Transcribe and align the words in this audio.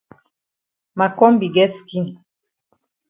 Ma 0.97 1.07
kombi 1.17 1.47
get 1.55 1.71
skin. 1.79 2.07